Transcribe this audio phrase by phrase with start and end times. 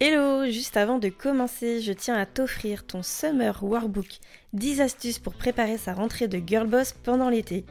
[0.00, 4.20] Hello, juste avant de commencer, je tiens à t'offrir ton Summer Workbook
[4.52, 7.64] 10 astuces pour préparer sa rentrée de Girl Boss pendant l'été.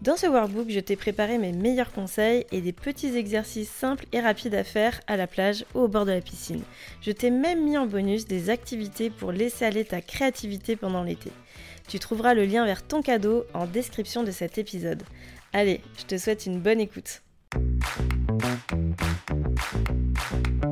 [0.00, 4.20] Dans ce workbook, je t'ai préparé mes meilleurs conseils et des petits exercices simples et
[4.20, 6.62] rapides à faire à la plage ou au bord de la piscine.
[7.00, 11.32] Je t'ai même mis en bonus des activités pour laisser aller ta créativité pendant l'été.
[11.88, 15.02] Tu trouveras le lien vers ton cadeau en description de cet épisode.
[15.52, 17.23] Allez, je te souhaite une bonne écoute.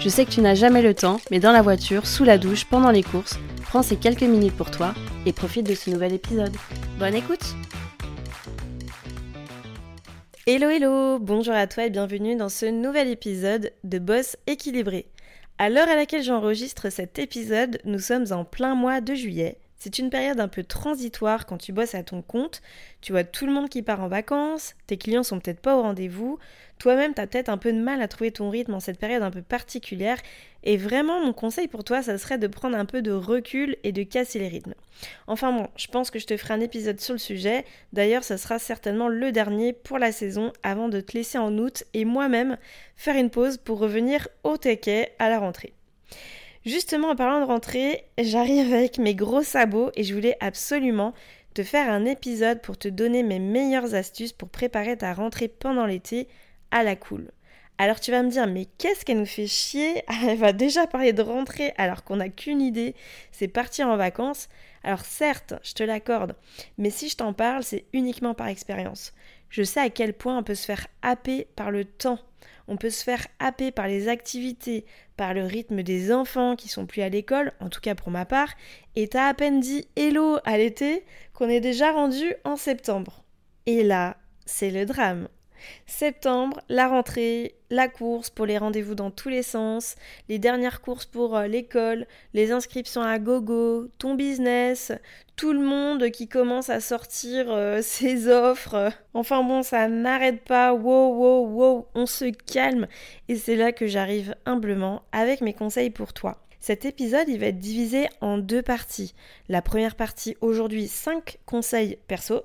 [0.00, 2.64] Je sais que tu n'as jamais le temps, mais dans la voiture, sous la douche,
[2.64, 4.94] pendant les courses, prends ces quelques minutes pour toi
[5.26, 6.56] et profite de ce nouvel épisode.
[6.98, 7.54] Bonne écoute
[10.46, 15.04] Hello hello, bonjour à toi et bienvenue dans ce nouvel épisode de Boss équilibré.
[15.58, 19.58] À l'heure à laquelle j'enregistre cet épisode, nous sommes en plein mois de juillet.
[19.80, 22.60] C'est une période un peu transitoire quand tu bosses à ton compte.
[23.00, 25.80] Tu vois tout le monde qui part en vacances, tes clients sont peut-être pas au
[25.80, 26.38] rendez-vous,
[26.78, 29.22] toi-même, tu as peut-être un peu de mal à trouver ton rythme en cette période
[29.22, 30.18] un peu particulière.
[30.64, 33.92] Et vraiment, mon conseil pour toi, ça serait de prendre un peu de recul et
[33.92, 34.74] de casser les rythmes.
[35.26, 37.64] Enfin bon, je pense que je te ferai un épisode sur le sujet.
[37.94, 41.84] D'ailleurs, ça sera certainement le dernier pour la saison avant de te laisser en août
[41.94, 42.58] et moi-même
[42.96, 45.72] faire une pause pour revenir au taquet à la rentrée.
[46.66, 51.14] Justement, en parlant de rentrée, j'arrive avec mes gros sabots et je voulais absolument
[51.54, 55.86] te faire un épisode pour te donner mes meilleures astuces pour préparer ta rentrée pendant
[55.86, 56.28] l'été
[56.70, 57.30] à la cool.
[57.78, 60.02] Alors tu vas me dire, mais qu'est-ce qu'elle nous fait chier?
[60.28, 62.94] Elle va déjà parler de rentrer alors qu'on n'a qu'une idée,
[63.32, 64.50] c'est partir en vacances.
[64.84, 66.36] Alors certes, je te l'accorde,
[66.76, 69.14] mais si je t'en parle, c'est uniquement par expérience.
[69.48, 72.18] Je sais à quel point on peut se faire happer par le temps.
[72.70, 74.86] On peut se faire happer par les activités,
[75.16, 78.24] par le rythme des enfants qui sont plus à l'école, en tout cas pour ma
[78.24, 78.54] part,
[78.94, 81.04] et t'as à peine dit hello à l'été
[81.34, 83.24] qu'on est déjà rendu en septembre.
[83.66, 84.16] Et là,
[84.46, 85.26] c'est le drame.
[85.86, 89.96] Septembre, la rentrée, la course pour les rendez-vous dans tous les sens,
[90.28, 94.92] les dernières courses pour euh, l'école, les inscriptions à gogo, ton business,
[95.36, 98.92] tout le monde qui commence à sortir euh, ses offres.
[99.14, 100.72] Enfin bon, ça n'arrête pas.
[100.72, 102.86] Wow, wow, wow, on se calme.
[103.28, 106.38] Et c'est là que j'arrive humblement avec mes conseils pour toi.
[106.60, 109.14] Cet épisode, il va être divisé en deux parties.
[109.48, 112.42] La première partie aujourd'hui, 5 conseils perso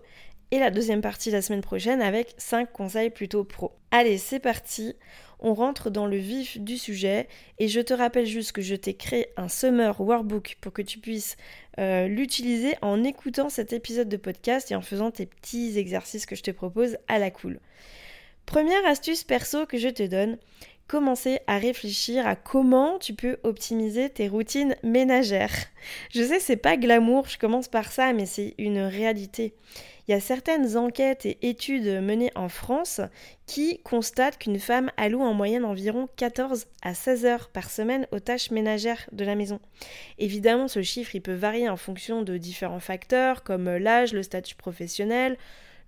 [0.51, 3.73] et la deuxième partie la semaine prochaine avec 5 conseils plutôt pro.
[3.91, 4.95] Allez, c'est parti,
[5.39, 7.27] on rentre dans le vif du sujet
[7.59, 10.99] et je te rappelle juste que je t'ai créé un Summer Workbook pour que tu
[10.99, 11.37] puisses
[11.79, 16.35] euh, l'utiliser en écoutant cet épisode de podcast et en faisant tes petits exercices que
[16.35, 17.59] je te propose à la cool.
[18.45, 20.37] Première astuce perso que je te donne,
[20.87, 25.55] commencer à réfléchir à comment tu peux optimiser tes routines ménagères.
[26.11, 29.55] Je sais, c'est pas glamour, je commence par ça, mais c'est une réalité.
[30.07, 33.01] Il y a certaines enquêtes et études menées en France
[33.47, 38.19] qui constatent qu'une femme alloue en moyenne environ 14 à 16 heures par semaine aux
[38.19, 39.59] tâches ménagères de la maison.
[40.19, 45.37] Évidemment, ce chiffre peut varier en fonction de différents facteurs comme l'âge, le statut professionnel,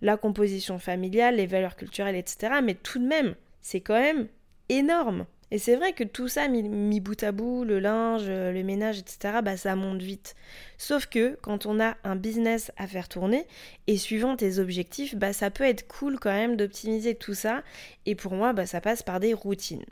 [0.01, 2.55] la composition familiale, les valeurs culturelles, etc.
[2.63, 4.27] Mais tout de même, c'est quand même
[4.69, 5.25] énorme.
[5.51, 9.39] Et c'est vrai que tout ça, mis, bout à bout, le linge, le ménage, etc.,
[9.43, 10.35] bah, ça monte vite.
[10.77, 13.47] Sauf que quand on a un business à faire tourner,
[13.87, 17.63] et suivant tes objectifs, bah, ça peut être cool quand même d'optimiser tout ça.
[18.05, 19.85] Et pour moi, bah, ça passe par des routines.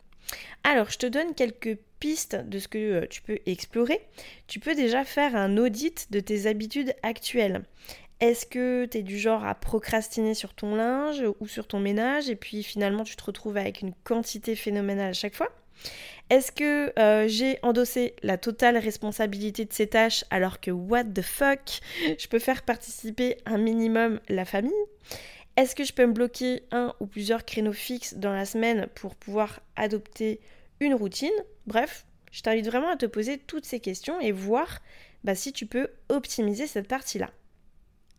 [0.63, 4.01] Alors, je te donne quelques pistes de ce que euh, tu peux explorer.
[4.47, 7.63] Tu peux déjà faire un audit de tes habitudes actuelles.
[8.21, 12.29] Est-ce que tu es du genre à procrastiner sur ton linge ou sur ton ménage
[12.29, 15.49] et puis finalement tu te retrouves avec une quantité phénoménale à chaque fois?
[16.29, 21.21] Est-ce que euh, j'ai endossé la totale responsabilité de ces tâches alors que what the
[21.21, 21.81] fuck
[22.17, 24.73] Je peux faire participer un minimum la famille?
[25.57, 29.15] Est-ce que je peux me bloquer un ou plusieurs créneaux fixes dans la semaine pour
[29.15, 30.39] pouvoir adopter
[30.79, 31.29] une routine?
[31.67, 34.81] Bref, je t'invite vraiment à te poser toutes ces questions et voir
[35.23, 37.29] bah, si tu peux optimiser cette partie-là.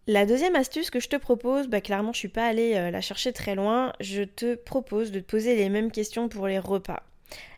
[0.09, 3.01] La deuxième astuce que je te propose, bah clairement je suis pas allée euh, la
[3.01, 7.03] chercher très loin, je te propose de te poser les mêmes questions pour les repas.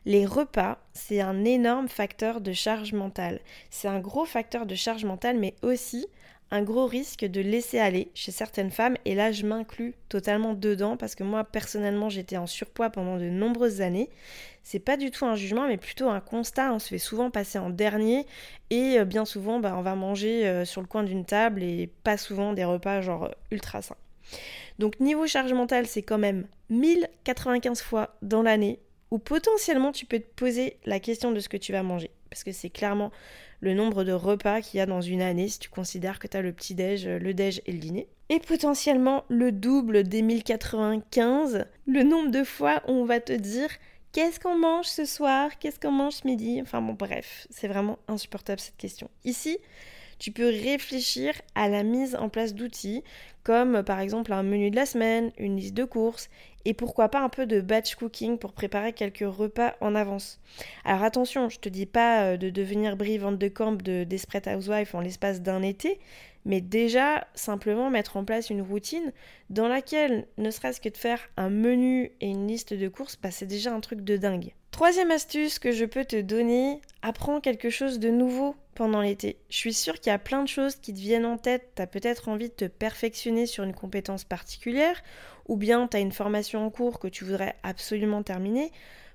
[0.06, 3.40] Les repas, c'est un énorme facteur de charge mentale.
[3.68, 6.06] C'est un gros facteur de charge mentale, mais aussi
[6.50, 8.96] un gros risque de laisser aller chez certaines femmes.
[9.04, 13.28] Et là, je m'inclus totalement dedans parce que moi, personnellement, j'étais en surpoids pendant de
[13.28, 14.08] nombreuses années.
[14.62, 16.72] c'est pas du tout un jugement, mais plutôt un constat.
[16.72, 18.26] On se fait souvent passer en dernier
[18.70, 21.90] et euh, bien souvent, bah, on va manger euh, sur le coin d'une table et
[22.04, 23.96] pas souvent des repas genre ultra sains.
[24.78, 28.78] Donc niveau charge mentale, c'est quand même 1095 fois dans l'année
[29.10, 32.10] où potentiellement tu peux te poser la question de ce que tu vas manger.
[32.30, 33.10] Parce que c'est clairement
[33.60, 36.36] le nombre de repas qu'il y a dans une année si tu considères que tu
[36.36, 38.08] as le petit-déj, le déj et le dîner.
[38.28, 43.70] Et potentiellement le double des 1095, le nombre de fois où on va te dire
[44.12, 46.60] qu'est-ce qu'on mange ce soir, qu'est-ce qu'on mange ce midi?
[46.60, 49.10] Enfin bon bref, c'est vraiment insupportable cette question.
[49.24, 49.58] Ici,
[50.18, 53.02] tu peux réfléchir à la mise en place d'outils
[53.48, 56.28] comme par exemple un menu de la semaine, une liste de courses
[56.66, 60.38] et pourquoi pas un peu de batch cooking pour préparer quelques repas en avance.
[60.84, 64.94] Alors attention, je te dis pas euh, de devenir brivante de camp de Desperate Housewife
[64.94, 65.98] en l'espace d'un été,
[66.44, 69.12] mais déjà simplement mettre en place une routine
[69.48, 73.30] dans laquelle ne serait-ce que de faire un menu et une liste de courses, bah,
[73.30, 74.52] c'est déjà un truc de dingue.
[74.78, 79.40] Troisième astuce que je peux te donner, apprends quelque chose de nouveau pendant l'été.
[79.50, 81.82] Je suis sûre qu'il y a plein de choses qui te viennent en tête, tu
[81.82, 85.02] as peut-être envie de te perfectionner sur une compétence particulière,
[85.48, 88.70] ou bien tu as une formation en cours que tu voudrais absolument terminer.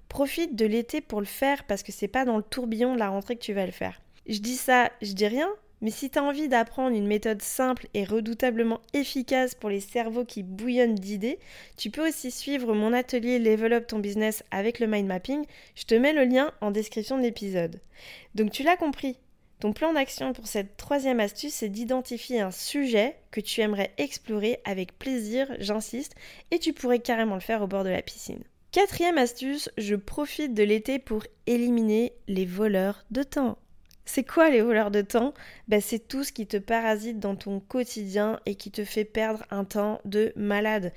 [0.10, 3.08] Profite de l'été pour le faire parce que c'est pas dans le tourbillon de la
[3.08, 4.02] rentrée que tu vas le faire.
[4.28, 5.48] Je dis ça, je dis rien,
[5.84, 10.24] mais si tu as envie d'apprendre une méthode simple et redoutablement efficace pour les cerveaux
[10.24, 11.40] qui bouillonnent d'idées,
[11.78, 15.46] tu peux aussi suivre mon atelier Level Up ton business avec le mind mapping.
[15.76, 17.82] Je te mets le lien en description de l'épisode.
[18.34, 19.18] Donc tu l'as compris,
[19.60, 24.62] ton plan d'action pour cette troisième astuce, c'est d'identifier un sujet que tu aimerais explorer
[24.64, 26.16] avec plaisir, j'insiste,
[26.52, 28.44] et tu pourrais carrément le faire au bord de la piscine.
[28.72, 33.58] Quatrième astuce, je profite de l'été pour éliminer les voleurs de temps.
[34.06, 35.34] C'est quoi les voleurs de temps?
[35.68, 39.46] Ben, C'est tout ce qui te parasite dans ton quotidien et qui te fait perdre
[39.50, 40.92] un temps de malade,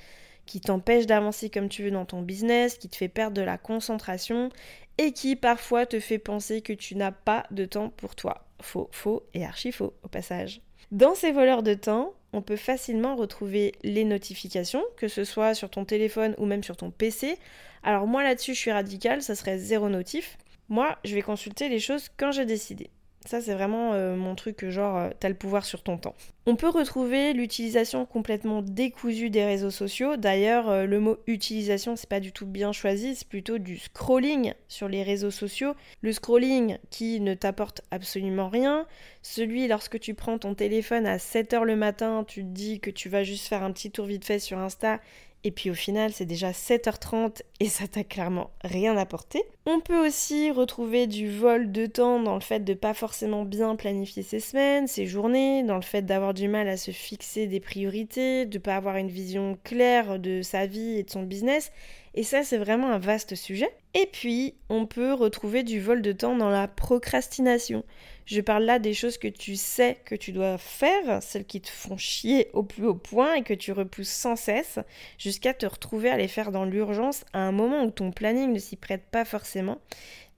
[0.45, 3.59] qui t'empêche d'avancer comme tu veux dans ton business, qui te fait perdre de la
[3.59, 4.51] concentration
[4.99, 8.47] et qui parfois te fait penser que tu n'as pas de temps pour toi.
[8.61, 10.63] Faux, faux et archi faux au passage.
[10.91, 15.69] Dans ces voleurs de temps, on peut facilement retrouver les notifications, que ce soit sur
[15.71, 17.39] ton téléphone ou même sur ton PC.
[17.83, 20.39] Alors moi là-dessus je suis radicale, ça serait zéro notif.
[20.69, 22.91] Moi, je vais consulter les choses quand j'ai décidé.
[23.27, 26.15] Ça, c'est vraiment euh, mon truc, genre, euh, t'as le pouvoir sur ton temps.
[26.47, 30.17] On peut retrouver l'utilisation complètement décousue des réseaux sociaux.
[30.17, 34.55] D'ailleurs, euh, le mot utilisation, c'est pas du tout bien choisi, c'est plutôt du scrolling
[34.69, 35.75] sur les réseaux sociaux.
[36.03, 38.87] Le scrolling qui ne t'apporte absolument rien.
[39.23, 43.09] Celui, lorsque tu prends ton téléphone à 7h le matin, tu te dis que tu
[43.09, 45.01] vas juste faire un petit tour vite fait sur Insta
[45.47, 49.45] et puis au final c'est déjà 7h30 et ça t'a clairement rien apporté.
[49.65, 53.77] On peut aussi retrouver du vol de temps dans le fait de pas forcément bien
[53.77, 57.61] planifier ses semaines, ses journées, dans le fait d'avoir du mal à se fixer des
[57.61, 61.71] priorités, de pas avoir une vision claire de sa vie et de son business.
[62.15, 63.71] Et ça c'est vraiment un vaste sujet.
[63.95, 67.85] Et puis on peut retrouver du vol de temps dans la procrastination.
[68.27, 71.69] Je parle là des choses que tu sais que tu dois faire, celles qui te
[71.69, 74.81] font chier au plus haut point et que tu repousses sans cesse,
[75.17, 78.59] jusqu'à te retrouver à les faire dans l'urgence à un moment où ton planning ne
[78.59, 79.79] s'y prête pas forcément.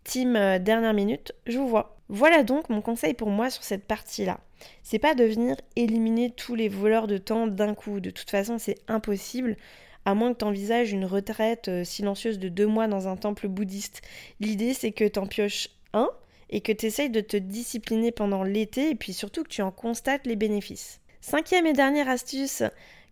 [0.05, 1.97] Team euh, dernière minute, je vous vois.
[2.11, 4.41] Voilà donc mon conseil pour moi sur cette partie-là.
[4.83, 8.01] C'est pas de venir éliminer tous les voleurs de temps d'un coup.
[8.01, 9.57] De toute façon, c'est impossible
[10.05, 13.49] à moins que tu envisages une retraite euh, silencieuse de deux mois dans un temple
[13.49, 14.03] bouddhiste.
[14.41, 16.11] L'idée, c'est que tu en pioches un,
[16.51, 19.71] et que tu essayes de te discipliner pendant l'été et puis surtout que tu en
[19.71, 21.01] constates les bénéfices.
[21.21, 22.63] Cinquième et dernière astuce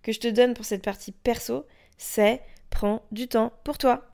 [0.02, 1.66] que je te donne pour cette partie perso,
[1.98, 2.40] c'est
[2.70, 4.06] prends du temps pour toi.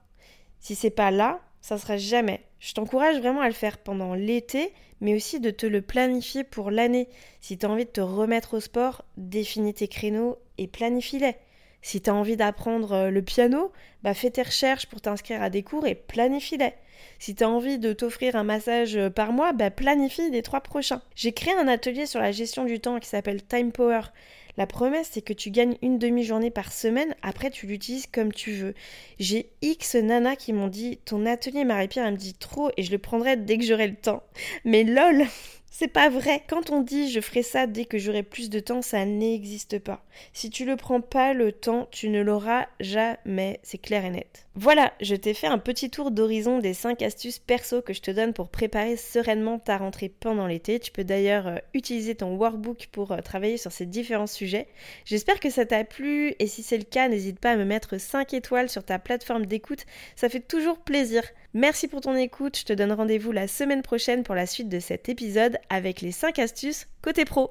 [0.60, 2.42] Si c'est pas là, ça sera jamais.
[2.58, 6.70] Je t'encourage vraiment à le faire pendant l'été, mais aussi de te le planifier pour
[6.70, 7.08] l'année.
[7.40, 11.36] Si tu as envie de te remettre au sport, définis tes créneaux et planifie-les.
[11.82, 13.72] Si tu as envie d'apprendre euh, le piano,
[14.02, 16.72] bah fais tes recherches pour t'inscrire à des cours et planifie-les.
[17.18, 20.60] Si tu as envie de t'offrir un massage euh, par mois, bah planifie les trois
[20.60, 21.02] prochains.
[21.16, 24.02] J'ai créé un atelier sur la gestion du temps qui s'appelle Time Power.
[24.56, 28.52] La promesse, c'est que tu gagnes une demi-journée par semaine, après tu l'utilises comme tu
[28.52, 28.74] veux.
[29.18, 32.92] J'ai X nanas qui m'ont dit Ton atelier Marie-Pierre, elle me dit trop et je
[32.92, 34.22] le prendrai dès que j'aurai le temps.
[34.64, 35.26] Mais lol
[35.74, 36.42] c'est pas vrai.
[36.48, 40.04] Quand on dit je ferai ça dès que j'aurai plus de temps, ça n'existe pas.
[40.34, 43.58] Si tu le prends pas le temps, tu ne l'auras jamais.
[43.62, 44.46] C'est clair et net.
[44.54, 48.10] Voilà, je t'ai fait un petit tour d'horizon des 5 astuces perso que je te
[48.10, 50.78] donne pour préparer sereinement ta rentrée pendant l'été.
[50.78, 54.68] Tu peux d'ailleurs euh, utiliser ton workbook pour euh, travailler sur ces différents sujets.
[55.06, 57.98] J'espère que ça t'a plu et si c'est le cas, n'hésite pas à me mettre
[57.98, 59.86] 5 étoiles sur ta plateforme d'écoute.
[60.16, 61.22] Ça fait toujours plaisir.
[61.54, 62.58] Merci pour ton écoute.
[62.58, 66.12] Je te donne rendez-vous la semaine prochaine pour la suite de cet épisode avec les
[66.12, 67.50] 5 astuces côté pro.